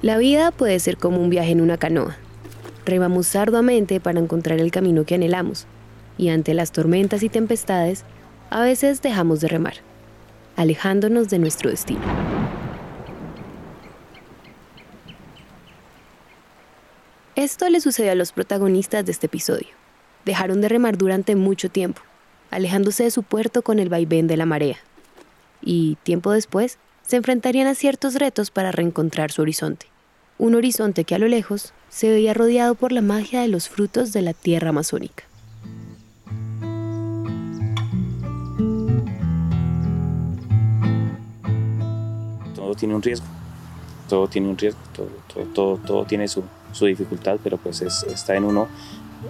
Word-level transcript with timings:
La 0.00 0.16
vida 0.16 0.52
puede 0.52 0.78
ser 0.78 0.96
como 0.96 1.20
un 1.20 1.28
viaje 1.28 1.50
en 1.50 1.60
una 1.60 1.76
canoa. 1.76 2.16
Remamos 2.86 3.34
arduamente 3.34 3.98
para 3.98 4.20
encontrar 4.20 4.60
el 4.60 4.70
camino 4.70 5.04
que 5.04 5.16
anhelamos, 5.16 5.66
y 6.16 6.28
ante 6.28 6.54
las 6.54 6.70
tormentas 6.70 7.24
y 7.24 7.28
tempestades, 7.28 8.04
a 8.48 8.60
veces 8.60 9.02
dejamos 9.02 9.40
de 9.40 9.48
remar, 9.48 9.74
alejándonos 10.54 11.30
de 11.30 11.40
nuestro 11.40 11.70
destino. 11.70 12.00
Esto 17.34 17.68
le 17.68 17.80
sucedió 17.80 18.12
a 18.12 18.16
los 18.16 18.30
protagonistas 18.30 19.04
de 19.04 19.10
este 19.10 19.26
episodio. 19.26 19.68
Dejaron 20.24 20.60
de 20.60 20.68
remar 20.68 20.96
durante 20.96 21.34
mucho 21.34 21.70
tiempo, 21.70 22.02
alejándose 22.52 23.02
de 23.02 23.10
su 23.10 23.24
puerto 23.24 23.62
con 23.62 23.80
el 23.80 23.88
vaivén 23.88 24.28
de 24.28 24.36
la 24.36 24.46
marea. 24.46 24.76
Y 25.60 25.96
tiempo 26.04 26.30
después, 26.30 26.78
se 27.08 27.16
enfrentarían 27.16 27.66
a 27.66 27.74
ciertos 27.74 28.16
retos 28.16 28.50
para 28.50 28.70
reencontrar 28.70 29.32
su 29.32 29.40
horizonte. 29.40 29.86
Un 30.36 30.54
horizonte 30.54 31.04
que 31.04 31.14
a 31.14 31.18
lo 31.18 31.26
lejos 31.26 31.72
se 31.88 32.10
veía 32.10 32.34
rodeado 32.34 32.74
por 32.74 32.92
la 32.92 33.00
magia 33.00 33.40
de 33.40 33.48
los 33.48 33.70
frutos 33.70 34.12
de 34.12 34.20
la 34.20 34.34
tierra 34.34 34.68
amazónica. 34.68 35.24
Todo 42.54 42.74
tiene 42.74 42.94
un 42.94 43.00
riesgo, 43.00 43.26
todo 44.06 44.28
tiene 44.28 44.48
un 44.50 44.58
riesgo, 44.58 44.80
todo, 44.94 45.08
todo, 45.54 45.76
todo, 45.78 46.04
tiene 46.04 46.28
su, 46.28 46.44
su, 46.72 46.84
dificultad, 46.84 47.38
pero 47.42 47.56
pues 47.56 47.80
está 47.80 48.36
en 48.36 48.44
uno 48.44 48.68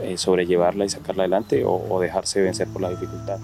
eh, 0.02 0.18
sobrellevarla 0.18 0.84
y 0.84 0.88
sacarla 0.88 1.22
adelante 1.22 1.62
o 1.64 2.00
dejarse 2.00 2.42
vencer 2.42 2.66
por 2.66 2.82
la 2.82 2.90
dificultad. 2.90 3.38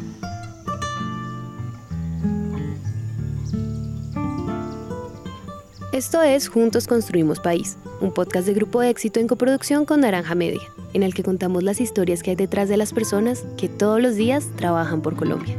Esto 5.94 6.24
es 6.24 6.48
Juntos 6.48 6.88
Construimos 6.88 7.38
País, 7.38 7.78
un 8.00 8.12
podcast 8.12 8.48
de 8.48 8.52
grupo 8.52 8.82
éxito 8.82 9.20
en 9.20 9.28
coproducción 9.28 9.84
con 9.84 10.00
Naranja 10.00 10.34
Media, 10.34 10.60
en 10.92 11.04
el 11.04 11.14
que 11.14 11.22
contamos 11.22 11.62
las 11.62 11.80
historias 11.80 12.24
que 12.24 12.30
hay 12.30 12.36
detrás 12.36 12.68
de 12.68 12.76
las 12.76 12.92
personas 12.92 13.44
que 13.56 13.68
todos 13.68 14.02
los 14.02 14.16
días 14.16 14.48
trabajan 14.56 15.02
por 15.02 15.14
Colombia. 15.14 15.56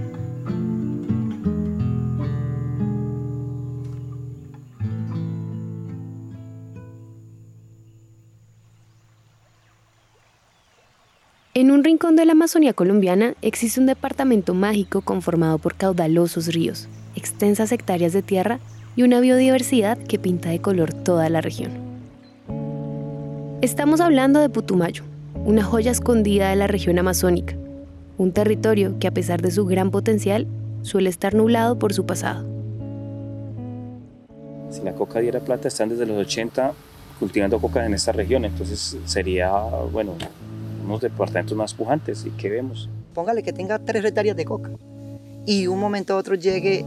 En 11.54 11.72
un 11.72 11.86
rincón 11.86 12.18
de 12.18 12.26
la 12.26 12.34
Amazonía 12.34 12.74
colombiana 12.74 13.36
existe 13.42 13.80
un 13.80 13.86
departamento 13.86 14.54
mágico 14.54 15.00
conformado 15.00 15.60
por 15.60 15.76
caudalosos 15.76 16.48
ríos, 16.48 16.90
extensas 17.16 17.72
hectáreas 17.72 18.12
de 18.12 18.22
tierra 18.22 18.60
y 18.96 19.04
una 19.04 19.20
biodiversidad 19.20 19.98
que 19.98 20.20
pinta 20.20 20.50
de 20.50 20.60
color 20.60 20.94
toda 20.94 21.30
la 21.30 21.42
región. 21.42 21.72
Estamos 23.62 24.00
hablando 24.00 24.40
de 24.40 24.50
Putumayo, 24.50 25.04
una 25.46 25.64
joya 25.64 25.92
escondida 25.92 26.50
de 26.50 26.56
la 26.56 26.68
región 26.68 27.00
amazónica, 27.00 27.56
un 28.18 28.32
territorio 28.32 28.98
que 29.00 29.08
a 29.08 29.12
pesar 29.12 29.42
de 29.42 29.52
su 29.52 29.66
gran 29.66 29.92
potencial 29.92 30.48
suele 30.82 31.10
estar 31.10 31.34
nublado 31.34 31.78
por 31.80 31.94
su 31.94 32.06
pasado. 32.06 32.46
Si 34.70 34.82
la 34.82 34.94
coca 34.94 35.20
diera 35.20 35.40
plata, 35.40 35.68
están 35.68 35.90
desde 35.90 36.06
los 36.06 36.18
80 36.18 36.74
cultivando 37.20 37.60
coca 37.60 37.86
en 37.86 37.94
esta 37.94 38.12
región, 38.12 38.46
entonces 38.46 38.98
sería, 39.06 39.52
bueno, 39.92 40.14
unos 40.84 41.02
departamentos 41.02 41.58
más 41.58 41.74
pujantes. 41.74 42.26
¿Y 42.26 42.32
qué 42.32 42.50
vemos? 42.50 42.90
Póngale 43.14 43.42
que 43.42 43.54
tenga 43.54 43.80
tres 43.80 44.04
hectáreas 44.04 44.36
de 44.36 44.46
coca 44.46 44.72
y 45.46 45.68
un 45.68 45.80
momento 45.80 46.14
a 46.14 46.18
otro 46.18 46.36
llegue 46.36 46.86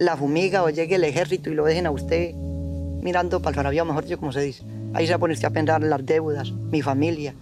la 0.00 0.16
fumiga 0.16 0.62
o 0.62 0.70
llegue 0.70 0.96
el 0.96 1.04
ejército 1.04 1.50
y 1.50 1.54
lo 1.54 1.66
dejen 1.66 1.86
a 1.86 1.90
usted 1.90 2.32
mirando 2.34 3.40
para 3.42 3.58
el 3.58 3.64
rabia, 3.64 3.84
mejor 3.84 4.04
dicho, 4.04 4.18
como 4.18 4.32
se 4.32 4.40
dice. 4.40 4.64
Ahí 4.94 5.06
se 5.06 5.14
va 5.14 5.28
a 5.28 5.46
a 5.46 5.50
pensar 5.50 5.82
las 5.82 6.06
deudas, 6.06 6.50
mi 6.50 6.80
familia. 6.80 7.34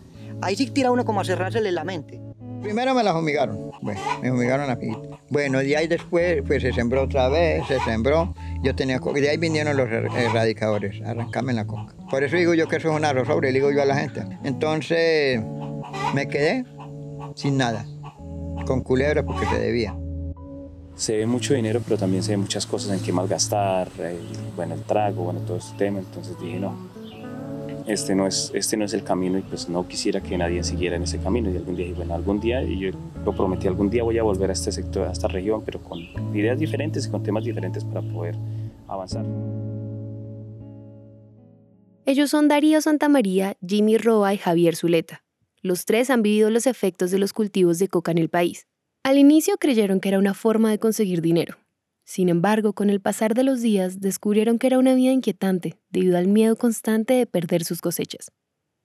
Ahí 0.43 0.57
sí 0.57 0.69
tira 0.69 0.91
uno 0.91 1.05
como 1.05 1.21
a 1.21 1.25
cerrársele 1.25 1.71
la 1.71 1.85
mente. 1.85 2.21
Primero 2.61 2.95
me 2.97 3.05
la 3.05 3.13
fumigaron, 3.13 3.71
me 3.81 3.95
fumigaron 4.29 4.69
aquí. 4.71 4.91
Bueno, 5.31 5.61
de 5.61 5.77
ahí 5.77 5.87
después 5.87 6.43
pues 6.45 6.63
se 6.63 6.73
sembró 6.73 7.05
otra 7.05 7.29
vez, 7.29 7.65
se 7.69 7.79
sembró. 7.81 8.35
Yo 8.65 8.75
tenía 8.75 8.99
coca, 8.99 9.21
y 9.21 9.23
de 9.23 9.31
ahí 9.31 9.37
vinieron 9.37 9.77
los 9.77 9.89
erradicadores, 9.89 11.01
arrancarme 11.07 11.53
la 11.53 11.65
coca. 11.65 11.95
Por 12.11 12.25
eso 12.25 12.35
digo 12.35 12.55
yo 12.55 12.67
que 12.67 12.77
eso 12.77 12.91
es 12.91 12.97
un 12.97 13.05
arroz 13.05 13.29
sobre, 13.29 13.53
le 13.53 13.61
digo 13.61 13.71
yo 13.71 13.83
a 13.83 13.87
la 13.87 13.95
gente. 13.95 14.25
Entonces 14.43 15.41
me 16.13 16.27
quedé 16.27 16.65
sin 17.37 17.57
nada, 17.57 17.87
con 18.67 18.83
culebra 18.83 19.25
porque 19.25 19.47
se 19.47 19.61
debía 19.61 19.95
se 20.99 21.17
ve 21.17 21.27
mucho 21.27 21.55
dinero, 21.55 21.81
pero 21.83 21.97
también 21.97 22.25
se 22.25 22.33
ve 22.33 22.39
muchas 22.39 22.67
cosas 22.67 22.93
en 22.93 23.01
que 23.01 23.13
malgastar, 23.13 23.89
el, 24.01 24.19
bueno, 24.57 24.75
el 24.75 24.83
trago, 24.83 25.25
bueno, 25.25 25.39
todo 25.41 25.57
este 25.57 25.79
tema. 25.79 26.01
Entonces 26.01 26.37
dije, 26.41 26.59
no, 26.59 26.75
este 27.87 28.17
no, 28.17 28.27
es, 28.27 28.51
este 28.53 28.77
no 28.77 28.85
es 28.85 28.93
el 28.95 29.05
camino 29.05 29.39
y 29.39 29.43
pues 29.43 29.69
no 29.69 29.87
quisiera 29.87 30.21
que 30.21 30.37
nadie 30.37 30.65
siguiera 30.65 30.97
en 30.97 31.05
ese 31.05 31.19
camino. 31.19 31.51
Y 31.53 31.57
algún 31.57 31.77
día, 31.77 31.95
bueno, 31.95 32.15
algún 32.15 32.41
día, 32.41 32.65
y 32.65 32.81
yo 32.81 32.91
lo 33.25 33.33
prometí, 33.33 33.69
algún 33.69 33.89
día 33.89 34.03
voy 34.03 34.19
a 34.19 34.25
volver 34.25 34.51
a 34.51 34.53
este 34.53 34.73
sector, 34.73 35.07
a 35.07 35.13
esta 35.13 35.29
región, 35.29 35.63
pero 35.65 35.81
con 35.81 36.01
ideas 36.37 36.59
diferentes 36.59 37.07
y 37.07 37.11
con 37.11 37.23
temas 37.23 37.45
diferentes 37.45 37.85
para 37.85 38.03
poder 38.03 38.35
avanzar. 38.89 39.25
Ellos 42.07 42.31
son 42.31 42.49
Darío 42.49 42.81
Santamaría, 42.81 43.57
Jimmy 43.65 43.99
Roa 43.99 44.35
y 44.35 44.39
Javier 44.39 44.75
Zuleta. 44.75 45.23
Los 45.63 45.85
tres 45.85 46.11
han 46.11 46.23
vivido 46.23 46.51
los 46.51 46.67
efectos 46.67 47.13
de 47.13 47.19
los 47.19 47.33
cultivos 47.33 47.79
de 47.79 47.87
coca 47.87 48.11
en 48.11 48.19
el 48.19 48.31
país 48.31 48.67
al 49.09 49.17
inicio 49.17 49.57
creyeron 49.57 50.01
que 50.01 50.11
era 50.11 50.19
una 50.19 50.35
forma 50.35 50.71
de 50.71 50.79
conseguir 50.79 51.23
dinero. 51.23 51.57
Sin 52.05 52.29
embargo, 52.29 52.75
con 52.75 52.91
el 52.91 53.01
pasar 53.01 53.33
de 53.33 53.43
los 53.43 53.63
días 53.63 54.03
descubrieron 54.03 54.59
que 54.59 54.67
era 54.67 54.79
una 54.79 54.95
vida 54.95 55.13
inquietante 55.13 55.79
debido 55.89 56.19
al 56.19 56.27
miedo 56.27 56.57
constante 56.57 57.15
de 57.15 57.27
perder 57.27 57.65
sus 57.65 57.81
cosechas. 57.81 58.33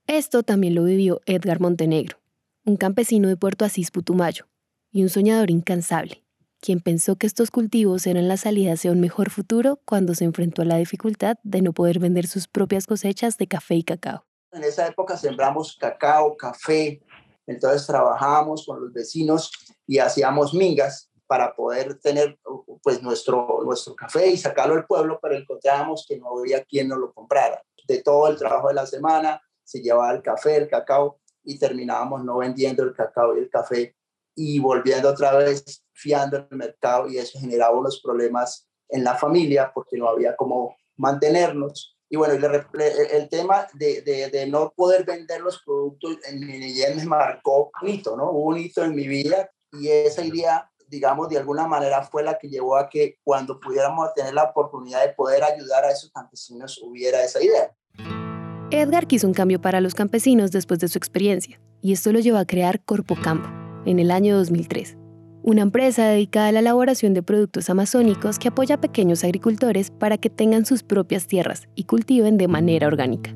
Esto 0.06 0.42
también 0.42 0.74
lo 0.74 0.84
vivió 0.84 1.20
Edgar 1.26 1.60
Montenegro, 1.60 2.16
un 2.64 2.78
campesino 2.78 3.28
de 3.28 3.36
Puerto 3.36 3.66
Asís 3.66 3.90
Putumayo 3.90 4.46
y 4.90 5.02
un 5.02 5.10
soñador 5.10 5.50
incansable, 5.50 6.24
quien 6.58 6.80
pensó 6.80 7.16
que 7.16 7.26
estos 7.26 7.50
cultivos 7.50 8.06
eran 8.06 8.26
la 8.26 8.38
salida 8.38 8.72
hacia 8.72 8.92
un 8.92 9.00
mejor 9.00 9.28
futuro 9.28 9.82
cuando 9.84 10.14
se 10.14 10.24
enfrentó 10.24 10.62
a 10.62 10.64
la 10.64 10.78
dificultad 10.78 11.36
de 11.42 11.60
no 11.60 11.74
poder 11.74 11.98
vender 11.98 12.26
sus 12.28 12.48
propias 12.48 12.86
cosechas 12.86 13.36
de 13.36 13.46
café 13.46 13.74
y 13.74 13.82
cacao. 13.82 14.24
En 14.52 14.64
esa 14.64 14.86
época 14.86 15.18
sembramos 15.18 15.76
cacao, 15.78 16.34
café, 16.34 17.02
entonces 17.46 17.86
trabajábamos 17.86 18.64
con 18.64 18.80
los 18.80 18.92
vecinos 18.92 19.50
y 19.86 19.98
hacíamos 19.98 20.54
mingas 20.54 21.10
para 21.26 21.54
poder 21.54 21.98
tener 22.00 22.38
pues 22.82 23.02
nuestro, 23.02 23.60
nuestro 23.64 23.94
café 23.94 24.28
y 24.28 24.36
sacarlo 24.36 24.74
al 24.74 24.86
pueblo, 24.86 25.18
pero 25.22 25.36
encontrábamos 25.36 26.04
que 26.08 26.18
no 26.18 26.38
había 26.38 26.64
quien 26.64 26.88
nos 26.88 26.98
lo 26.98 27.12
comprara. 27.12 27.62
De 27.88 28.02
todo 28.02 28.28
el 28.28 28.36
trabajo 28.36 28.68
de 28.68 28.74
la 28.74 28.86
semana 28.86 29.40
se 29.62 29.80
llevaba 29.80 30.12
el 30.12 30.22
café, 30.22 30.56
el 30.56 30.68
cacao 30.68 31.18
y 31.42 31.58
terminábamos 31.58 32.24
no 32.24 32.38
vendiendo 32.38 32.82
el 32.82 32.94
cacao 32.94 33.36
y 33.36 33.40
el 33.40 33.50
café 33.50 33.96
y 34.34 34.58
volviendo 34.58 35.10
otra 35.10 35.36
vez 35.36 35.84
fiando 35.92 36.36
el 36.36 36.56
mercado 36.56 37.08
y 37.08 37.18
eso 37.18 37.38
generaba 37.38 37.78
unos 37.78 38.00
problemas 38.02 38.68
en 38.88 39.04
la 39.04 39.14
familia 39.14 39.70
porque 39.74 39.96
no 39.96 40.08
había 40.08 40.36
cómo 40.36 40.76
mantenernos 40.96 41.94
y 42.08 42.16
bueno, 42.16 42.34
el, 42.34 43.28
tema 43.28 43.66
de, 43.74 44.02
de, 44.02 44.46
no 44.46 44.72
poder 44.76 45.04
vender 45.04 45.40
los 45.40 45.60
productos 45.64 46.18
en 46.28 46.38
mi 46.38 46.58
niñez 46.58 46.94
me 46.94 47.06
marcó 47.06 47.72
un 47.82 47.88
hito, 47.88 48.16
¿no? 48.16 48.30
Un 48.30 48.58
hito 48.58 48.84
en 48.84 48.94
mi 48.94 49.08
vida 49.08 49.50
y 49.80 49.88
esa 49.88 50.24
idea, 50.24 50.70
digamos, 50.88 51.28
de 51.28 51.38
alguna 51.38 51.66
manera 51.66 52.02
fue 52.02 52.22
la 52.22 52.38
que 52.38 52.48
llevó 52.48 52.76
a 52.76 52.88
que 52.88 53.18
cuando 53.24 53.60
pudiéramos 53.60 54.12
tener 54.14 54.34
la 54.34 54.44
oportunidad 54.44 55.06
de 55.06 55.12
poder 55.12 55.42
ayudar 55.44 55.84
a 55.84 55.90
esos 55.90 56.10
campesinos 56.10 56.80
hubiera 56.82 57.22
esa 57.22 57.42
idea. 57.42 57.74
Edgar 58.70 59.06
quiso 59.06 59.26
un 59.26 59.34
cambio 59.34 59.60
para 59.60 59.80
los 59.80 59.94
campesinos 59.94 60.50
después 60.50 60.80
de 60.80 60.88
su 60.88 60.98
experiencia 60.98 61.60
y 61.80 61.92
esto 61.92 62.12
lo 62.12 62.20
llevó 62.20 62.38
a 62.38 62.46
crear 62.46 62.82
Corpo 62.84 63.14
Campo 63.22 63.48
en 63.86 63.98
el 63.98 64.10
año 64.10 64.36
2003 64.36 64.96
una 65.44 65.60
empresa 65.60 66.06
dedicada 66.06 66.48
a 66.48 66.52
la 66.52 66.60
elaboración 66.60 67.12
de 67.12 67.22
productos 67.22 67.68
amazónicos 67.68 68.38
que 68.38 68.48
apoya 68.48 68.76
a 68.76 68.80
pequeños 68.80 69.24
agricultores 69.24 69.90
para 69.90 70.16
que 70.16 70.30
tengan 70.30 70.64
sus 70.64 70.82
propias 70.82 71.26
tierras 71.26 71.68
y 71.74 71.84
cultiven 71.84 72.38
de 72.38 72.48
manera 72.48 72.86
orgánica. 72.86 73.34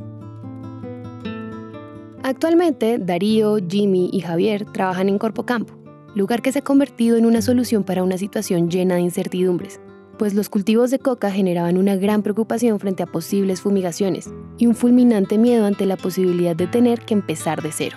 Actualmente, 2.22 2.98
Darío, 2.98 3.58
Jimmy 3.68 4.08
y 4.10 4.20
Javier 4.20 4.64
trabajan 4.72 5.10
en 5.10 5.18
Corpo 5.18 5.44
Campo, 5.44 5.77
lugar 6.14 6.42
que 6.42 6.52
se 6.52 6.60
ha 6.60 6.62
convertido 6.62 7.16
en 7.16 7.26
una 7.26 7.42
solución 7.42 7.84
para 7.84 8.02
una 8.02 8.18
situación 8.18 8.70
llena 8.70 8.96
de 8.96 9.02
incertidumbres, 9.02 9.80
pues 10.18 10.34
los 10.34 10.48
cultivos 10.48 10.90
de 10.90 10.98
coca 10.98 11.30
generaban 11.30 11.78
una 11.78 11.96
gran 11.96 12.22
preocupación 12.22 12.80
frente 12.80 13.02
a 13.02 13.06
posibles 13.06 13.60
fumigaciones 13.60 14.30
y 14.58 14.66
un 14.66 14.74
fulminante 14.74 15.38
miedo 15.38 15.66
ante 15.66 15.86
la 15.86 15.96
posibilidad 15.96 16.56
de 16.56 16.66
tener 16.66 17.00
que 17.00 17.14
empezar 17.14 17.62
de 17.62 17.72
cero. 17.72 17.96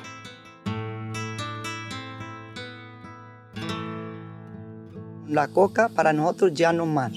la 5.32 5.48
coca 5.48 5.90
para 5.90 6.14
nosotros 6.14 6.54
ya 6.54 6.74
no 6.74 6.86
más. 6.86 7.14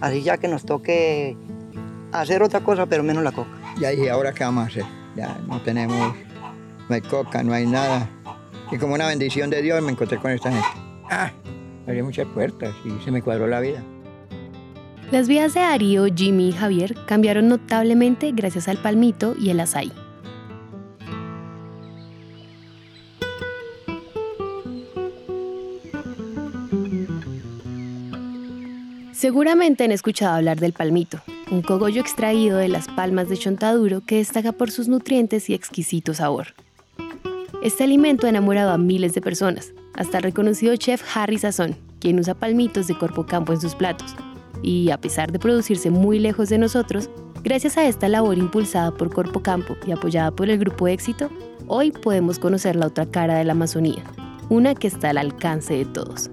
Así 0.00 0.22
ya 0.22 0.38
que 0.38 0.48
nos 0.48 0.64
toque 0.64 1.36
hacer 2.12 2.42
otra 2.42 2.60
cosa, 2.60 2.86
pero 2.86 3.02
menos 3.02 3.22
la 3.22 3.32
coca. 3.32 3.50
Ya 3.78 3.90
dije, 3.90 4.10
¿ahora 4.10 4.32
qué 4.32 4.44
vamos 4.44 4.64
a 4.64 4.66
hacer? 4.66 4.84
Ya 5.16 5.38
no 5.46 5.60
tenemos, 5.62 6.14
no 6.88 6.94
hay 6.94 7.00
coca, 7.00 7.42
no 7.42 7.52
hay 7.52 7.66
nada. 7.66 8.08
Y 8.72 8.78
como 8.78 8.94
una 8.94 9.08
bendición 9.08 9.50
de 9.50 9.62
Dios 9.62 9.82
me 9.82 9.92
encontré 9.92 10.18
con 10.18 10.30
esta 10.30 10.50
gente. 10.50 10.68
Ah, 11.10 11.32
abrí 11.86 12.02
muchas 12.02 12.26
puertas 12.28 12.72
y 12.84 13.04
se 13.04 13.10
me 13.10 13.20
cuadró 13.20 13.46
la 13.46 13.60
vida. 13.60 13.82
Las 15.10 15.26
vidas 15.26 15.54
de 15.54 15.60
Darío, 15.60 16.06
Jimmy 16.14 16.50
y 16.50 16.52
Javier 16.52 16.94
cambiaron 17.06 17.48
notablemente 17.48 18.30
gracias 18.30 18.68
al 18.68 18.78
palmito 18.78 19.34
y 19.36 19.50
el 19.50 19.58
azaí. 19.58 19.92
Seguramente 29.12 29.84
han 29.84 29.92
escuchado 29.92 30.36
hablar 30.36 30.60
del 30.60 30.72
palmito, 30.72 31.20
un 31.50 31.60
cogollo 31.60 32.00
extraído 32.00 32.56
de 32.56 32.68
las 32.68 32.86
palmas 32.86 33.28
de 33.28 33.36
chontaduro 33.36 34.00
que 34.00 34.16
destaca 34.16 34.52
por 34.52 34.70
sus 34.70 34.88
nutrientes 34.88 35.50
y 35.50 35.54
exquisito 35.54 36.14
sabor. 36.14 36.54
Este 37.62 37.84
alimento 37.84 38.26
ha 38.26 38.30
enamorado 38.30 38.72
a 38.72 38.78
miles 38.78 39.12
de 39.12 39.20
personas, 39.20 39.74
hasta 39.94 40.16
el 40.16 40.22
reconocido 40.22 40.74
chef 40.76 41.02
Harry 41.14 41.38
Sazón, 41.38 41.76
quien 42.00 42.18
usa 42.18 42.34
palmitos 42.34 42.86
de 42.86 42.96
Corpo 42.96 43.26
Campo 43.26 43.52
en 43.52 43.60
sus 43.60 43.74
platos. 43.74 44.14
Y 44.62 44.90
a 44.90 44.98
pesar 44.98 45.30
de 45.30 45.38
producirse 45.38 45.90
muy 45.90 46.18
lejos 46.18 46.48
de 46.48 46.58
nosotros, 46.58 47.10
gracias 47.42 47.76
a 47.76 47.86
esta 47.86 48.08
labor 48.08 48.38
impulsada 48.38 48.92
por 48.92 49.12
Corpo 49.12 49.40
Campo 49.40 49.76
y 49.86 49.92
apoyada 49.92 50.30
por 50.30 50.48
el 50.48 50.58
Grupo 50.58 50.88
Éxito, 50.88 51.28
hoy 51.66 51.92
podemos 51.92 52.38
conocer 52.38 52.76
la 52.76 52.86
otra 52.86 53.04
cara 53.04 53.36
de 53.36 53.44
la 53.44 53.52
Amazonía, 53.52 54.04
una 54.48 54.74
que 54.74 54.88
está 54.88 55.10
al 55.10 55.18
alcance 55.18 55.74
de 55.74 55.84
todos 55.84 56.30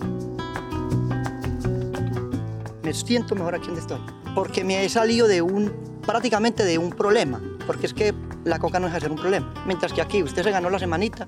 me 2.87 2.93
siento 2.93 3.35
mejor 3.35 3.53
aquí 3.53 3.65
donde 3.65 3.81
estoy. 3.81 3.99
Porque 4.33 4.63
me 4.63 4.85
he 4.85 4.87
salido 4.87 5.27
de 5.27 5.41
un, 5.41 5.73
prácticamente 6.05 6.63
de 6.63 6.77
un 6.77 6.89
problema. 6.89 7.41
Porque 7.65 7.85
es 7.85 7.93
que 7.93 8.13
la 8.47 8.59
coca 8.59 8.79
no 8.79 8.87
es 8.87 8.93
hacer 8.93 9.11
un 9.11 9.17
problema. 9.17 9.53
Mientras 9.65 9.93
que 9.93 10.01
aquí 10.01 10.23
usted 10.23 10.43
se 10.43 10.51
ganó 10.51 10.69
la 10.69 10.79
semanita 10.79 11.27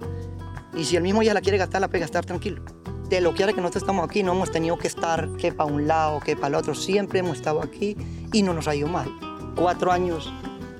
y 0.74 0.86
si 0.86 0.96
el 0.96 1.04
mismo 1.04 1.22
ya 1.22 1.34
la 1.34 1.42
quiere 1.42 1.58
gastar, 1.58 1.82
la 1.82 1.88
puede 1.88 2.02
gastar 2.02 2.26
tranquilo. 2.26 2.64
De 3.10 3.22
lo 3.22 3.34
que 3.34 3.44
era 3.44 3.54
que 3.54 3.62
nosotros 3.62 3.84
estamos 3.84 4.06
aquí, 4.06 4.24
no 4.24 4.34
hemos 4.34 4.52
tenido 4.52 4.78
que 4.78 4.88
estar 4.88 5.30
que 5.38 5.52
para 5.52 5.72
un 5.72 5.88
lado, 5.88 6.20
que 6.20 6.36
para 6.36 6.48
el 6.48 6.56
otro. 6.56 6.76
Siempre 6.76 7.20
hemos 7.20 7.38
estado 7.38 7.62
aquí 7.62 7.98
y 8.32 8.44
no 8.44 8.54
nos 8.54 8.68
ha 8.68 8.76
ido 8.76 8.88
mal. 8.88 9.10
Cuatro 9.56 9.92
años 9.92 10.32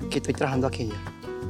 que 0.10 0.20
estoy 0.20 0.34
trabajando 0.34 0.68
aquí 0.68 0.88
ya. 0.88 0.96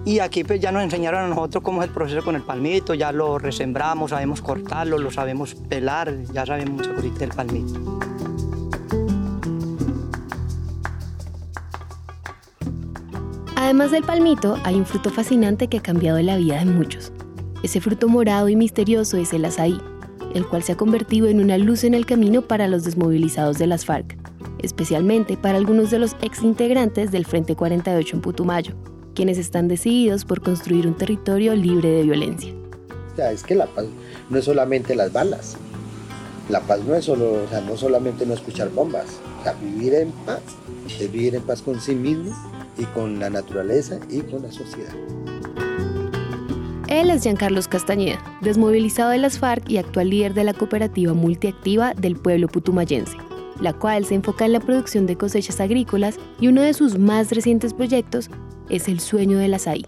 Y 0.06 0.19
aquí 0.19 0.44
pues 0.44 0.62
ya 0.62 0.71
nos 0.71 0.83
enseñaron 0.83 1.25
a 1.25 1.27
nosotros 1.27 1.63
cómo 1.63 1.83
es 1.83 1.89
el 1.89 1.94
proceso 1.94 2.24
con 2.24 2.36
el 2.36 2.41
palmito, 2.41 2.94
ya 2.94 3.12
lo 3.12 3.38
resembramos, 3.38 4.12
sabemos 4.12 4.41
cortarlo, 4.41 4.97
lo 4.97 5.12
sabemos 5.12 5.53
pelar, 5.53 6.24
ya 6.31 6.45
sabemos 6.45 6.77
mucha 6.77 6.95
cosita 6.95 7.19
del 7.19 7.30
palmito. 7.30 8.00
Además 13.69 13.92
del 13.92 14.01
palmito, 14.01 14.57
hay 14.63 14.77
un 14.77 14.86
fruto 14.88 15.12
fascinante 15.12 15.68
que 15.68 15.77
ha 15.77 15.81
cambiado 15.83 16.19
la 16.24 16.38
vida 16.38 16.57
de 16.57 16.66
muchos. 16.66 17.12
Ese 17.62 17.80
fruto 17.80 18.10
morado 18.10 18.50
y 18.50 18.56
misterioso 18.56 19.16
es 19.18 19.31
el 19.31 19.45
azaí, 19.45 19.80
el 20.33 20.48
cual 20.48 20.63
se 20.63 20.71
ha 20.71 20.75
convertido 20.75 21.27
en 21.27 21.39
una 21.39 21.56
luz 21.60 21.83
en 21.83 21.94
el 21.94 22.07
camino 22.07 22.42
para 22.42 22.68
los 22.68 22.83
desmovilizados 22.83 23.60
de 23.60 23.68
las 23.68 23.86
FARC, 23.86 24.18
especialmente 24.57 25.38
para 25.38 25.60
algunos 25.60 25.92
de 25.92 26.00
los 26.00 26.16
ex 26.24 26.42
integrantes 26.42 27.12
del 27.12 27.27
Frente 27.27 27.56
48 27.56 28.16
en 28.16 28.21
Putumayo, 28.24 28.74
quienes 29.13 29.38
están 29.38 29.68
decididos 29.68 30.25
por 30.25 30.42
construir 30.42 30.88
un 30.88 30.98
territorio 30.98 31.56
libre 31.56 31.89
de 31.89 32.01
violencia. 32.01 32.51
Es 33.18 33.44
que 33.44 33.54
la 33.54 33.68
paz 33.68 33.86
no 34.31 34.39
es 34.39 34.45
solamente 34.45 34.95
las 34.95 35.13
balas. 35.13 35.57
La 36.50 36.62
paz 36.62 36.80
no 36.88 36.95
es 36.95 37.06
solo, 37.06 37.44
o 37.44 37.48
sea, 37.48 37.62
no 37.62 37.77
solamente 37.77 38.25
no 38.25 38.33
escuchar 38.33 38.72
bombas. 38.72 39.19
O 39.42 39.44
sea, 39.44 39.54
vivir 39.54 39.94
en 39.94 40.10
paz 40.25 40.42
es 40.88 41.12
vivir 41.12 41.36
en 41.36 41.44
paz 41.44 41.62
con 41.62 41.80
sí 41.80 41.94
mismo 41.94 42.33
y 42.80 42.86
con 42.86 43.20
la 43.20 43.30
naturaleza 43.30 44.00
y 44.10 44.22
con 44.22 44.42
la 44.42 44.52
sociedad. 44.52 44.94
Él 46.88 47.12
es 47.12 47.22
Giancarlos 47.22 47.68
Castañeda, 47.68 48.20
desmovilizado 48.42 49.12
de 49.12 49.20
las 49.20 49.38
FARC 49.38 49.70
y 49.70 49.78
actual 49.78 50.10
líder 50.10 50.34
de 50.34 50.44
la 50.44 50.56
cooperativa 50.56 51.14
multiactiva 51.14 51.94
del 51.94 52.16
pueblo 52.16 52.48
putumayense, 52.48 53.16
la 53.62 53.74
cual 53.74 54.06
se 54.06 54.16
enfoca 54.16 54.46
en 54.46 54.54
la 54.54 54.60
producción 54.60 55.06
de 55.06 55.16
cosechas 55.16 55.60
agrícolas 55.60 56.18
y 56.40 56.48
uno 56.48 56.64
de 56.64 56.74
sus 56.74 56.98
más 56.98 57.31
recientes 57.31 57.76
proyectos 57.76 58.31
es 58.70 58.88
el 58.88 59.00
Sueño 59.00 59.38
del 59.38 59.54
Azaí, 59.54 59.86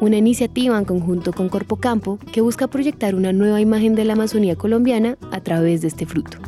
una 0.00 0.16
iniciativa 0.16 0.78
en 0.78 0.84
conjunto 0.84 1.32
con 1.32 1.48
Corpo 1.48 1.76
Campo 1.76 2.18
que 2.32 2.40
busca 2.40 2.68
proyectar 2.68 3.16
una 3.16 3.32
nueva 3.32 3.60
imagen 3.60 3.96
de 3.96 4.04
la 4.04 4.12
Amazonía 4.12 4.54
colombiana 4.54 5.16
a 5.32 5.40
través 5.40 5.80
de 5.80 5.88
este 5.88 6.06
fruto. 6.06 6.38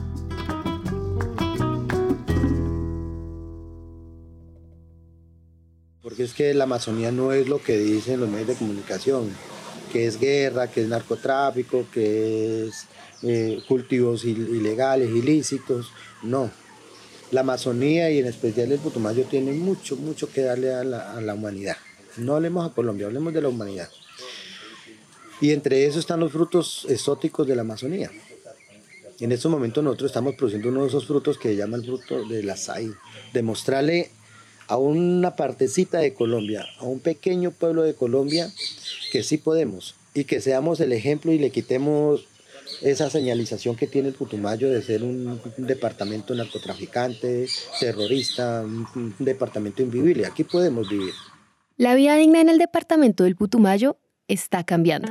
Es 6.27 6.35
que 6.35 6.53
la 6.55 6.65
Amazonía 6.65 7.13
no 7.13 7.33
es 7.33 7.49
lo 7.49 7.63
que 7.63 7.79
dicen 7.79 8.21
los 8.21 8.29
medios 8.29 8.49
de 8.49 8.55
comunicación, 8.55 9.31
que 9.93 10.07
es 10.07 10.19
guerra, 10.19 10.69
que 10.69 10.83
es 10.83 10.89
narcotráfico, 10.89 11.87
que 11.93 12.67
es 12.67 12.87
eh, 13.23 13.63
cultivos 13.69 14.25
ilegales, 14.25 15.11
ilícitos, 15.11 15.91
no. 16.23 16.51
La 17.31 17.41
Amazonía 17.41 18.11
y 18.11 18.19
en 18.19 18.27
especial 18.27 18.71
el 18.73 18.79
Putumayo 18.79 19.25
tienen 19.25 19.61
mucho, 19.61 19.97
mucho 19.97 20.31
que 20.31 20.43
darle 20.43 20.75
a 20.75 20.85
la, 20.85 21.13
a 21.13 21.21
la 21.21 21.35
humanidad. 21.35 21.77
No 22.17 22.37
hablemos 22.37 22.69
a 22.69 22.75
Colombia, 22.75 23.07
hablemos 23.07 23.33
de 23.33 23.43
la 23.43 23.49
humanidad. 23.49 23.89
Y 25.41 25.53
entre 25.53 25.87
eso 25.87 25.99
están 25.99 26.21
los 26.21 26.33
frutos 26.33 26.87
exóticos 26.89 27.47
de 27.47 27.55
la 27.55 27.63
Amazonía. 27.63 28.11
En 29.21 29.33
estos 29.33 29.51
momentos 29.51 29.83
nosotros 29.83 30.11
estamos 30.11 30.35
produciendo 30.35 30.69
uno 30.69 30.83
de 30.83 30.89
esos 30.89 31.07
frutos 31.07 31.39
que 31.39 31.51
se 31.51 31.57
llama 31.57 31.77
el 31.77 31.85
fruto 31.85 32.27
del 32.29 32.51
açaí. 32.51 32.93
Demostrarle 33.33 34.11
a 34.69 34.77
una 34.77 35.37
partecita 35.37 35.99
de 35.99 36.15
Colombia, 36.15 36.67
a 36.79 36.85
un 36.85 37.01
pequeño 37.01 37.51
pueblo 37.51 37.83
de 37.83 37.95
Colombia, 37.95 38.51
que 39.13 39.23
sí 39.23 39.39
podemos 39.39 39.95
y 40.15 40.25
que 40.25 40.41
seamos 40.41 40.81
el 40.81 40.93
ejemplo 40.93 41.33
y 41.33 41.39
le 41.39 41.51
quitemos 41.51 42.27
esa 42.83 43.11
señalización 43.11 43.77
que 43.77 43.87
tiene 43.87 44.09
el 44.09 44.15
Putumayo 44.15 44.71
de 44.71 44.83
ser 44.83 45.03
un, 45.03 45.41
departamento 45.59 46.35
narcotraficante, 46.35 47.47
terrorista, 47.81 48.63
un, 48.63 49.15
departamento 49.19 49.83
invivible. 49.83 50.27
Aquí 50.27 50.45
podemos 50.45 50.89
vivir. 50.89 51.13
La 51.77 51.95
vida 51.95 52.17
digna 52.17 52.41
en 52.41 52.49
el 52.49 52.59
departamento 52.59 53.25
del 53.25 53.37
Putumayo 53.37 53.99
está 54.29 54.65
cambiando. 54.65 55.09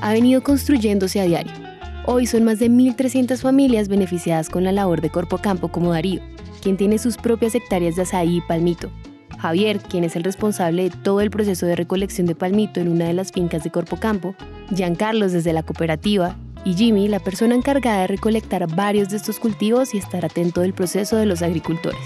Ha 0.00 0.12
venido 0.12 0.42
construyéndose 0.42 1.20
a 1.20 1.24
diario. 1.24 1.52
Hoy 2.06 2.26
son 2.26 2.44
más 2.44 2.58
de 2.58 2.68
1.300 2.68 3.38
familias 3.38 3.88
beneficiadas 3.88 4.50
con 4.50 4.64
la 4.64 4.72
labor 4.72 5.00
de 5.00 5.10
Corpo 5.10 5.38
Campo 5.38 5.68
como 5.68 5.92
Darío 5.92 6.33
quien 6.64 6.78
tiene 6.78 6.98
sus 6.98 7.18
propias 7.18 7.54
hectáreas 7.54 7.94
de 7.94 8.02
azaí 8.02 8.38
y 8.38 8.40
palmito. 8.40 8.90
Javier, 9.38 9.80
quien 9.80 10.02
es 10.02 10.16
el 10.16 10.24
responsable 10.24 10.84
de 10.84 10.90
todo 10.90 11.20
el 11.20 11.30
proceso 11.30 11.66
de 11.66 11.76
recolección 11.76 12.26
de 12.26 12.34
palmito 12.34 12.80
en 12.80 12.88
una 12.88 13.04
de 13.04 13.12
las 13.12 13.32
fincas 13.32 13.62
de 13.62 13.70
Corpo 13.70 13.98
Campo, 13.98 14.34
Giancarlos 14.74 15.32
desde 15.32 15.52
la 15.52 15.62
cooperativa 15.62 16.36
y 16.64 16.72
Jimmy, 16.72 17.06
la 17.06 17.18
persona 17.20 17.54
encargada 17.54 18.00
de 18.00 18.06
recolectar 18.06 18.66
varios 18.74 19.10
de 19.10 19.18
estos 19.18 19.38
cultivos 19.38 19.92
y 19.92 19.98
estar 19.98 20.24
atento 20.24 20.62
del 20.62 20.72
proceso 20.72 21.16
de 21.16 21.26
los 21.26 21.42
agricultores. 21.42 22.00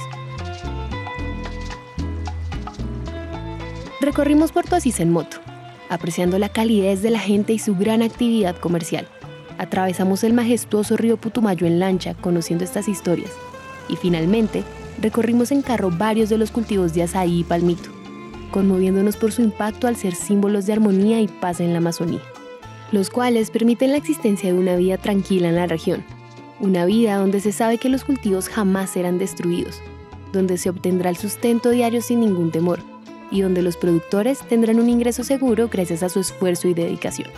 Recorrimos 4.00 4.50
Puerto 4.50 4.74
Asís 4.74 4.98
en 4.98 5.12
moto, 5.12 5.36
apreciando 5.88 6.36
la 6.40 6.48
calidez 6.48 7.00
de 7.00 7.10
la 7.10 7.20
gente 7.20 7.52
y 7.52 7.60
su 7.60 7.76
gran 7.76 8.02
actividad 8.02 8.56
comercial. 8.56 9.06
Atravesamos 9.56 10.24
el 10.24 10.32
majestuoso 10.32 10.96
río 10.96 11.16
Putumayo 11.16 11.64
en 11.64 11.78
lancha, 11.78 12.14
conociendo 12.14 12.64
estas 12.64 12.88
historias 12.88 13.30
y 13.88 13.96
finalmente 13.96 14.64
recorrimos 15.00 15.52
en 15.52 15.62
carro 15.62 15.90
varios 15.90 16.28
de 16.28 16.38
los 16.38 16.50
cultivos 16.50 16.94
de 16.94 17.02
azaí 17.02 17.40
y 17.40 17.44
palmito, 17.44 17.90
conmoviéndonos 18.50 19.16
por 19.16 19.32
su 19.32 19.42
impacto 19.42 19.86
al 19.86 19.96
ser 19.96 20.14
símbolos 20.14 20.66
de 20.66 20.72
armonía 20.74 21.20
y 21.20 21.28
paz 21.28 21.60
en 21.60 21.72
la 21.72 21.78
Amazonía, 21.78 22.22
los 22.92 23.10
cuales 23.10 23.50
permiten 23.50 23.92
la 23.92 23.98
existencia 23.98 24.52
de 24.52 24.58
una 24.58 24.76
vida 24.76 24.98
tranquila 24.98 25.48
en 25.48 25.56
la 25.56 25.66
región, 25.66 26.04
una 26.60 26.84
vida 26.84 27.16
donde 27.16 27.40
se 27.40 27.52
sabe 27.52 27.78
que 27.78 27.88
los 27.88 28.04
cultivos 28.04 28.48
jamás 28.48 28.90
serán 28.90 29.18
destruidos, 29.18 29.80
donde 30.32 30.58
se 30.58 30.70
obtendrá 30.70 31.10
el 31.10 31.16
sustento 31.16 31.70
diario 31.70 32.02
sin 32.02 32.20
ningún 32.20 32.50
temor 32.50 32.80
y 33.30 33.42
donde 33.42 33.62
los 33.62 33.76
productores 33.76 34.40
tendrán 34.48 34.80
un 34.80 34.88
ingreso 34.88 35.22
seguro 35.22 35.68
gracias 35.68 36.02
a 36.02 36.08
su 36.08 36.20
esfuerzo 36.20 36.68
y 36.68 36.74
dedicación. 36.74 37.28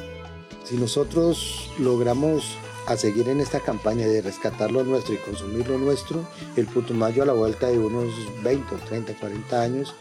Si 0.65 0.77
nosotros 0.77 1.71
logramos 1.79 2.57
a 2.91 2.97
seguir 2.97 3.29
en 3.29 3.39
esta 3.39 3.61
campaña 3.61 4.05
de 4.09 4.21
rescatar 4.21 4.73
lo 4.73 4.83
nuestro 4.83 5.15
y 5.15 5.19
consumir 5.19 5.69
lo 5.69 5.79
nuestro, 5.79 6.27
el 6.57 6.67
Putumayo 6.67 7.23
a 7.23 7.27
la 7.27 7.33
vuelta 7.33 7.69
de 7.69 7.79
unos 7.79 8.13
20, 8.43 8.75
30, 8.89 9.15
40 9.15 9.63
años 9.63 9.95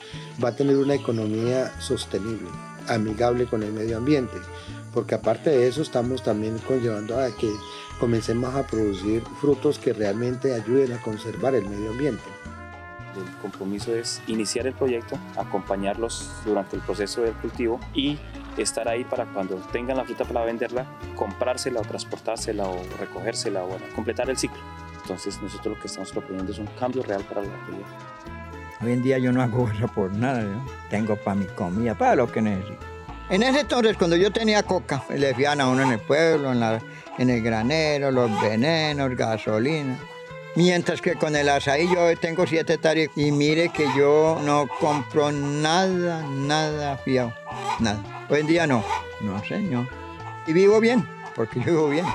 va 0.43 0.49
a 0.49 0.55
tener 0.55 0.75
una 0.75 0.95
economía 0.95 1.71
sostenible, 1.79 2.49
amigable 2.87 3.45
con 3.45 3.61
el 3.61 3.73
medio 3.73 3.97
ambiente, 3.97 4.37
porque 4.91 5.13
aparte 5.13 5.51
de 5.51 5.67
eso 5.67 5.83
estamos 5.83 6.23
también 6.23 6.57
conllevando 6.67 7.19
a 7.19 7.27
que 7.27 7.53
comencemos 7.99 8.55
a 8.55 8.65
producir 8.65 9.21
frutos 9.39 9.77
que 9.77 9.93
realmente 9.93 10.55
ayuden 10.55 10.93
a 10.93 11.01
conservar 11.03 11.53
el 11.53 11.69
medio 11.69 11.91
ambiente. 11.91 12.23
El 13.15 13.37
compromiso 13.39 13.93
es 13.93 14.19
iniciar 14.25 14.65
el 14.65 14.73
proyecto, 14.73 15.15
acompañarlos 15.37 16.31
durante 16.43 16.75
el 16.75 16.81
proceso 16.81 17.21
del 17.21 17.33
cultivo 17.35 17.79
y 17.93 18.17
estar 18.63 18.87
ahí 18.87 19.03
para 19.03 19.25
cuando 19.25 19.55
tengan 19.71 19.97
la 19.97 20.05
fruta 20.05 20.25
para 20.25 20.45
venderla, 20.45 20.85
comprársela 21.15 21.81
o 21.81 21.83
transportársela 21.83 22.67
o 22.67 22.81
recogérsela 22.99 23.63
o 23.63 23.77
completar 23.95 24.29
el 24.29 24.37
ciclo. 24.37 24.59
Entonces 25.01 25.41
nosotros 25.41 25.75
lo 25.75 25.81
que 25.81 25.87
estamos 25.87 26.11
proponiendo 26.11 26.51
es 26.51 26.59
un 26.59 26.67
cambio 26.79 27.03
real 27.03 27.23
para 27.23 27.41
la 27.41 27.49
región. 27.65 27.83
Hoy 28.81 28.91
en 28.93 29.01
día 29.03 29.17
yo 29.17 29.31
no 29.31 29.41
hago 29.41 29.69
eso 29.69 29.87
por 29.87 30.13
nada, 30.13 30.45
tengo 30.89 31.15
para 31.17 31.35
mi 31.35 31.45
comida, 31.47 31.95
para 31.95 32.15
lo 32.15 32.31
que 32.31 32.41
necesito. 32.41 32.79
En 33.29 33.43
ese 33.43 33.59
entonces, 33.59 33.95
cuando 33.97 34.15
yo 34.15 34.31
tenía 34.31 34.63
coca, 34.63 35.03
le 35.09 35.27
decían 35.27 35.61
a 35.61 35.67
uno 35.67 35.83
en 35.83 35.91
el 35.91 35.99
pueblo, 35.99 36.51
en, 36.51 36.59
la, 36.59 36.81
en 37.17 37.29
el 37.29 37.43
granero, 37.43 38.09
los 38.09 38.41
venenos, 38.41 39.15
gasolina. 39.15 39.99
Mientras 40.55 40.99
que 40.99 41.13
con 41.13 41.35
el 41.35 41.47
azaí 41.47 41.87
yo 41.93 42.15
tengo 42.17 42.47
siete 42.47 42.73
hectáreas 42.73 43.09
y 43.15 43.31
mire 43.31 43.69
que 43.69 43.85
yo 43.95 44.39
no 44.43 44.67
compro 44.79 45.31
nada, 45.31 46.23
nada 46.27 46.97
fiado, 46.97 47.33
nada. 47.79 48.18
Hoy 48.31 48.41
en 48.41 48.47
día 48.47 48.67
no, 48.67 48.83
no 49.21 49.43
señor. 49.43 49.87
Y 50.45 50.53
vivo 50.53 50.79
bien, 50.79 51.03
porque 51.35 51.59
vivo 51.59 51.89
bien, 51.89 52.05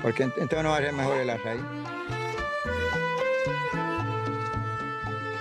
porque 0.00 0.22
entonces 0.22 0.62
no 0.62 0.70
va 0.70 0.76
a 0.76 0.80
ser 0.80 0.92
mejor 0.92 1.16
el 1.16 1.28
azaí. 1.28 1.58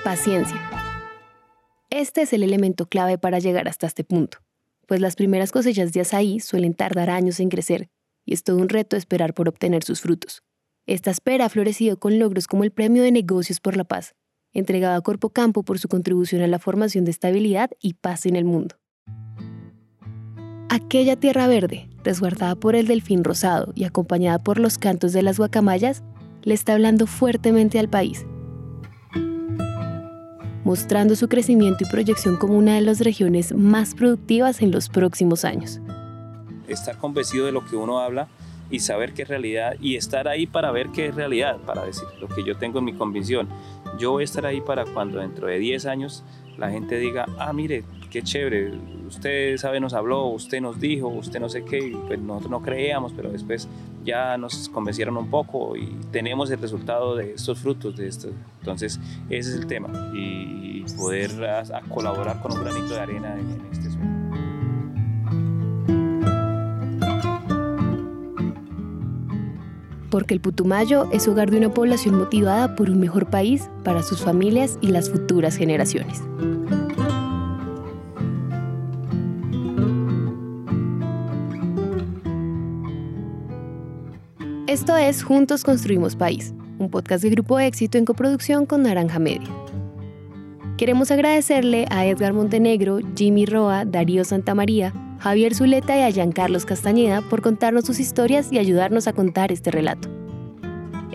Paciencia. 0.04 0.60
Este 1.92 2.24
es 2.24 2.34
el 2.34 2.42
elemento 2.42 2.88
clave 2.88 3.20
para 3.20 3.38
llegar 3.38 3.68
hasta 3.68 3.86
este 3.86 4.04
punto, 4.04 4.40
pues 4.88 5.00
las 5.00 5.16
primeras 5.16 5.52
cosechas 5.52 5.94
de 5.94 6.02
azaí 6.02 6.40
suelen 6.40 6.74
tardar 6.74 7.12
años 7.12 7.40
en 7.40 7.50
crecer 7.50 7.90
y 8.26 8.34
es 8.34 8.44
todo 8.44 8.58
un 8.58 8.70
reto 8.70 8.98
esperar 8.98 9.36
por 9.36 9.48
obtener 9.48 9.84
sus 9.84 10.02
frutos. 10.02 10.42
Esta 10.88 11.12
espera 11.12 11.46
ha 11.46 11.50
florecido 11.50 12.00
con 12.00 12.18
logros 12.18 12.48
como 12.48 12.64
el 12.64 12.72
Premio 12.72 13.04
de 13.04 13.12
Negocios 13.12 13.60
por 13.60 13.78
la 13.78 13.84
Paz, 13.84 14.16
entregado 14.54 14.96
a 14.96 15.02
Corpo 15.02 15.30
Campo 15.30 15.62
por 15.62 15.78
su 15.78 15.88
contribución 15.88 16.42
a 16.42 16.48
la 16.48 16.58
formación 16.58 17.06
de 17.06 17.12
estabilidad 17.12 17.70
y 17.80 17.94
paz 17.94 18.26
en 18.26 18.36
el 18.36 18.46
mundo. 18.46 18.78
Aquella 20.76 21.16
tierra 21.16 21.48
verde, 21.48 21.88
resguardada 22.04 22.54
por 22.56 22.76
el 22.76 22.86
delfín 22.86 23.24
rosado 23.24 23.72
y 23.76 23.86
acompañada 23.86 24.40
por 24.40 24.60
los 24.60 24.78
cantos 24.78 25.14
de 25.14 25.22
las 25.22 25.38
guacamayas, 25.38 26.04
le 26.44 26.54
está 26.54 26.74
hablando 26.74 27.08
fuertemente 27.08 27.80
al 27.80 27.88
país 27.88 28.26
mostrando 30.66 31.16
su 31.16 31.30
crecimiento 31.30 31.86
y 31.86 31.90
proyección 31.90 32.36
como 32.36 32.58
una 32.58 32.74
de 32.74 32.82
las 32.82 33.00
regiones 33.00 33.54
más 33.54 33.94
productivas 33.94 34.62
en 34.62 34.72
los 34.72 34.90
próximos 34.90 35.46
años. 35.46 35.80
Estar 36.68 36.98
convencido 36.98 37.46
de 37.46 37.54
lo 37.54 37.64
que 37.64 37.78
uno 37.78 38.00
habla 38.00 38.28
y 38.72 38.80
saber 38.80 39.14
qué 39.14 39.22
es 39.22 39.28
realidad 39.30 39.76
y 39.80 39.96
estar 39.96 40.28
ahí 40.28 40.48
para 40.48 40.72
ver 40.72 40.90
qué 40.90 41.06
es 41.06 41.16
realidad, 41.16 41.58
para 41.66 41.86
decir 41.86 42.06
lo 42.20 42.28
que 42.28 42.44
yo 42.44 42.58
tengo 42.58 42.80
en 42.80 42.86
mi 42.86 42.94
convicción. 42.94 43.48
Yo 44.00 44.12
voy 44.12 44.24
a 44.24 44.26
estar 44.26 44.46
ahí 44.46 44.60
para 44.60 44.84
cuando 44.86 45.20
dentro 45.20 45.48
de 45.48 45.60
10 45.60 45.86
años 45.86 46.24
la 46.58 46.72
gente 46.72 46.98
diga, 46.98 47.28
ah, 47.38 47.54
mire, 47.54 47.84
qué 48.10 48.24
chévere, 48.24 48.74
usted 49.08 49.58
sabe, 49.58 49.80
nos 49.80 49.94
habló, 49.94 50.28
usted 50.28 50.62
nos 50.62 50.80
dijo, 50.80 51.08
usted 51.08 51.40
no 51.40 51.50
sé 51.50 51.64
qué, 51.64 51.98
pues 52.08 52.20
nosotros 52.20 52.52
no 52.52 52.62
creíamos, 52.62 53.14
pero 53.16 53.32
después 53.32 53.68
ya 54.04 54.38
nos 54.38 54.70
convencieron 54.70 55.18
un 55.18 55.30
poco 55.30 55.76
y 55.76 55.96
tenemos 56.12 56.50
el 56.52 56.60
resultado 56.60 57.16
de 57.16 57.34
estos 57.34 57.60
frutos, 57.60 57.96
de 57.96 58.08
esto. 58.08 58.30
Entonces, 58.60 59.00
ese 59.30 59.52
es 59.52 59.56
el 59.56 59.68
tema 59.68 60.12
y 60.14 60.84
poder 60.98 61.32
colaborar 61.90 62.42
con 62.42 62.54
un 62.54 62.64
granito 62.64 62.94
de 62.94 63.00
arena 63.00 63.34
en, 63.34 63.52
en 63.52 63.68
este 63.72 63.90
sueño. 63.90 64.16
porque 70.16 70.34
el 70.34 70.40
Putumayo 70.40 71.10
es 71.12 71.28
hogar 71.28 71.52
de 71.52 71.58
una 71.58 71.74
población 71.74 72.16
motivada 72.16 72.78
por 72.78 72.90
un 72.90 73.02
mejor 73.02 73.30
país 73.30 73.70
para 73.84 74.02
sus 74.02 74.22
familias 74.22 74.78
y 74.80 74.88
las 74.88 75.10
futuras 75.10 75.58
generaciones. 75.58 76.22
Esto 84.76 84.98
es 84.98 85.24
Juntos 85.24 85.64
Construimos 85.64 86.18
País, 86.18 86.54
un 86.80 86.90
podcast 86.90 87.24
de 87.24 87.30
Grupo 87.30 87.58
Éxito 87.60 87.98
en 87.98 88.04
coproducción 88.04 88.66
con 88.66 88.84
Naranja 88.84 89.20
Media. 89.20 89.48
Queremos 90.76 91.12
agradecerle 91.12 91.86
a 91.90 92.06
Edgar 92.06 92.34
Montenegro, 92.34 93.00
Jimmy 93.16 93.46
Roa, 93.46 93.86
Darío 93.86 94.26
Santamaría, 94.26 94.92
Javier 95.20 95.56
Zuleta 95.56 95.98
y 95.98 96.02
a 96.02 96.12
Giancarlos 96.12 96.66
Castañeda 96.66 97.22
por 97.22 97.42
contarnos 97.42 97.86
sus 97.86 98.02
historias 98.02 98.52
y 98.52 98.60
ayudarnos 98.60 99.08
a 99.08 99.14
contar 99.14 99.54
este 99.54 99.72
relato. 99.72 100.10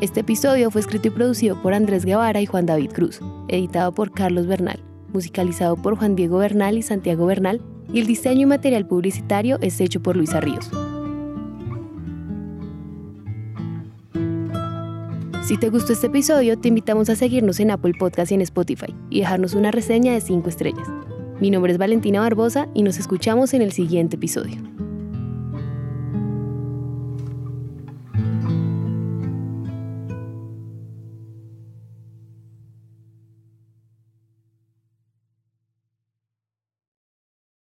Este 0.00 0.20
episodio 0.20 0.70
fue 0.70 0.80
escrito 0.80 1.08
y 1.08 1.10
producido 1.10 1.60
por 1.60 1.74
Andrés 1.74 2.06
Guevara 2.06 2.40
y 2.40 2.46
Juan 2.46 2.64
David 2.64 2.92
Cruz, 2.92 3.20
editado 3.48 3.92
por 3.92 4.10
Carlos 4.10 4.46
Bernal, 4.46 4.82
musicalizado 5.12 5.76
por 5.76 5.98
Juan 5.98 6.16
Diego 6.16 6.38
Bernal 6.38 6.78
y 6.78 6.82
Santiago 6.82 7.26
Bernal, 7.26 7.60
y 7.92 8.00
el 8.00 8.06
diseño 8.06 8.40
y 8.40 8.46
material 8.46 8.86
publicitario 8.86 9.58
es 9.60 9.78
hecho 9.82 10.00
por 10.00 10.16
Luisa 10.16 10.40
Ríos. 10.40 10.70
Si 15.42 15.56
te 15.56 15.70
gustó 15.70 15.94
este 15.94 16.08
episodio, 16.08 16.58
te 16.58 16.68
invitamos 16.68 17.08
a 17.08 17.16
seguirnos 17.16 17.60
en 17.60 17.70
Apple 17.70 17.94
Podcast 17.98 18.30
y 18.30 18.34
en 18.34 18.42
Spotify 18.42 18.94
y 19.08 19.20
dejarnos 19.20 19.54
una 19.54 19.70
reseña 19.70 20.12
de 20.12 20.20
5 20.20 20.48
estrellas. 20.48 20.86
Mi 21.40 21.50
nombre 21.50 21.72
es 21.72 21.78
Valentina 21.78 22.20
Barbosa 22.20 22.68
y 22.74 22.82
nos 22.82 22.98
escuchamos 22.98 23.54
en 23.54 23.62
el 23.62 23.72
siguiente 23.72 24.16
episodio. 24.16 24.60